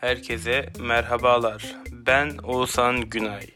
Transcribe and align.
Herkese 0.00 0.68
merhabalar. 0.78 1.76
Ben 1.92 2.38
Oğuzhan 2.38 3.00
Günay. 3.00 3.46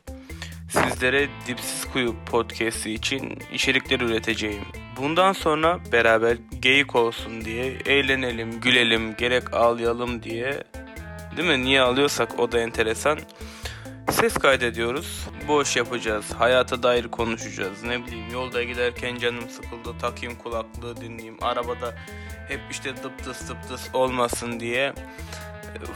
Sizlere 0.68 1.28
Dipsiz 1.46 1.84
Kuyu 1.92 2.14
podcast'i 2.30 2.90
için 2.90 3.38
içerikler 3.52 4.00
üreteceğim. 4.00 4.64
Bundan 4.96 5.32
sonra 5.32 5.78
beraber 5.92 6.36
geyik 6.60 6.96
olsun 6.96 7.44
diye 7.44 7.78
eğlenelim, 7.86 8.60
gülelim, 8.60 9.16
gerek 9.16 9.54
ağlayalım 9.54 10.22
diye 10.22 10.64
değil 11.36 11.48
mi? 11.48 11.64
Niye 11.64 11.80
ağlıyorsak 11.80 12.40
o 12.40 12.52
da 12.52 12.60
enteresan. 12.60 13.18
Ses 14.10 14.34
kaydediyoruz. 14.34 15.28
Boş 15.48 15.76
yapacağız. 15.76 16.32
Hayata 16.32 16.82
dair 16.82 17.08
konuşacağız. 17.08 17.82
Ne 17.82 18.06
bileyim 18.06 18.32
yolda 18.32 18.62
giderken 18.62 19.18
canım 19.18 19.48
sıkıldı. 19.50 19.98
Takayım 19.98 20.36
kulaklığı 20.36 20.96
dinleyeyim. 20.96 21.36
Arabada 21.40 21.94
hep 22.48 22.60
işte 22.70 22.96
dıp 22.96 23.24
dıs 23.68 23.94
olmasın 23.94 24.60
diye 24.60 24.92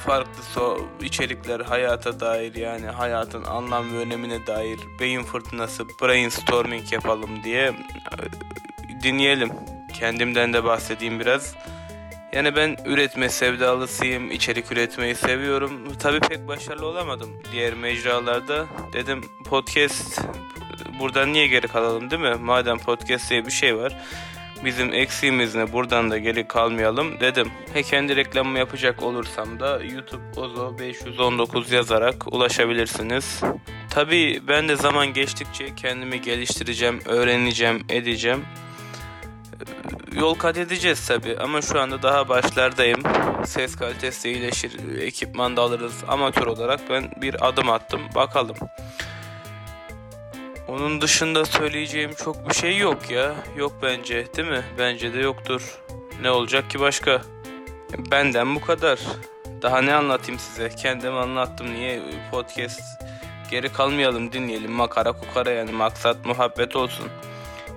farklı 0.06 0.43
so 0.43 0.79
içerikler 1.03 1.61
hayata 1.61 2.21
dair 2.21 2.54
yani 2.54 2.86
hayatın 2.86 3.44
anlam 3.44 3.93
ve 3.93 3.98
önemine 3.98 4.46
dair 4.46 4.79
beyin 5.00 5.22
fırtınası 5.22 5.84
brainstorming 5.89 6.93
yapalım 6.93 7.44
diye 7.44 7.64
e, 7.66 7.72
dinleyelim. 9.03 9.50
Kendimden 9.98 10.53
de 10.53 10.64
bahsedeyim 10.64 11.20
biraz. 11.20 11.54
Yani 12.32 12.56
ben 12.56 12.76
üretme 12.84 13.29
sevdalısıyım, 13.29 14.30
içerik 14.30 14.72
üretmeyi 14.72 15.14
seviyorum. 15.14 15.92
Tabii 15.98 16.20
pek 16.20 16.48
başarılı 16.48 16.86
olamadım 16.86 17.31
diğer 17.53 17.75
mecralarda. 17.75 18.67
Dedim 18.92 19.25
podcast 19.45 20.20
buradan 21.00 21.32
niye 21.32 21.46
geri 21.46 21.68
kalalım 21.68 22.11
değil 22.11 22.22
mi? 22.22 22.34
Madem 22.34 22.79
podcast 22.79 23.31
diye 23.31 23.46
bir 23.46 23.50
şey 23.50 23.76
var. 23.76 23.96
Bizim 24.64 24.94
eksiğimiz 24.94 25.54
ne 25.54 25.72
buradan 25.72 26.11
da 26.11 26.18
geri 26.18 26.48
kalmayalım 26.48 27.21
dedim. 27.21 27.50
He 27.75 27.82
kendi 27.82 28.17
reklamımı 28.17 28.58
yapacak 28.58 29.03
olursam 29.03 29.61
da 29.61 29.81
YouTube 29.82 30.40
Ozo 30.40 30.79
519 30.79 31.72
yazarak 31.72 32.33
ulaşabilirsiniz. 32.33 33.41
Tabii 33.91 34.42
ben 34.48 34.69
de 34.69 34.77
zaman 34.77 35.12
geçtikçe 35.12 35.75
kendimi 35.75 36.20
geliştireceğim, 36.20 37.01
öğreneceğim, 37.06 37.84
edeceğim 37.89 38.45
yol 40.12 40.34
kat 40.34 40.59
edeceğiz 40.59 41.06
tabi 41.06 41.36
ama 41.39 41.62
şu 41.62 41.81
anda 41.81 42.03
daha 42.03 42.29
başlardayım. 42.29 43.03
Ses 43.45 43.77
kalitesi 43.77 44.31
iyileşir, 44.31 44.98
ekipman 45.01 45.56
da 45.56 45.62
alırız. 45.62 46.05
Amatör 46.09 46.47
olarak 46.47 46.81
ben 46.91 47.11
bir 47.23 47.48
adım 47.48 47.70
attım. 47.70 48.01
Bakalım. 48.14 48.56
Onun 50.69 51.00
dışında 51.00 51.44
söyleyeceğim 51.44 52.11
çok 52.24 52.48
bir 52.48 52.55
şey 52.55 52.77
yok 52.77 53.11
ya. 53.11 53.34
Yok 53.56 53.72
bence 53.83 54.27
değil 54.36 54.48
mi? 54.48 54.64
Bence 54.78 55.14
de 55.14 55.19
yoktur. 55.19 55.78
Ne 56.22 56.30
olacak 56.30 56.70
ki 56.70 56.80
başka? 56.80 57.22
Benden 58.11 58.55
bu 58.55 58.61
kadar. 58.61 58.98
Daha 59.62 59.83
ne 59.83 59.94
anlatayım 59.94 60.41
size? 60.41 60.69
Kendim 60.69 61.16
anlattım. 61.16 61.74
Niye 61.74 62.02
podcast 62.30 62.80
geri 63.50 63.72
kalmayalım 63.72 64.33
dinleyelim. 64.33 64.72
Makara 64.72 65.12
kukara 65.12 65.50
yani 65.50 65.72
maksat 65.72 66.27
muhabbet 66.27 66.77
olsun. 66.77 67.06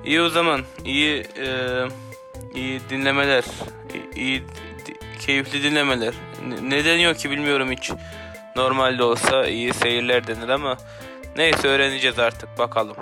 İyi 0.06 0.22
o 0.22 0.30
zaman. 0.30 0.62
İyi 0.86 1.24
e, 1.38 1.48
iyi 2.56 2.82
dinlemeler. 2.90 3.44
iyi 4.16 4.44
keyifli 5.20 5.64
dinlemeler. 5.64 6.14
Ne 6.62 6.86
deniyor 6.86 7.16
ki 7.16 7.32
bilmiyorum 7.32 7.72
hiç. 7.72 7.92
Normalde 8.56 9.04
olsa 9.04 9.46
iyi 9.46 9.74
seyirler 9.74 10.28
denir 10.28 10.50
ama 10.50 10.78
neyse 11.36 11.68
öğreneceğiz 11.68 12.20
artık 12.20 12.58
bakalım. 12.58 12.96